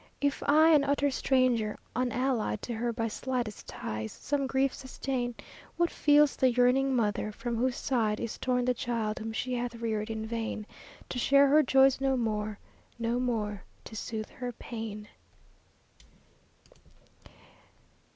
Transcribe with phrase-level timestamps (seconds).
[0.19, 5.35] If I, an utter stranger, unallied To her by slightest ties, some grief sustain,
[5.77, 9.75] What feels the yearning mother, from whose side Is torn the child whom she hath
[9.75, 10.65] reared in vain,
[11.09, 12.57] To share her joys no more,
[12.97, 15.07] no more to sooth her pain!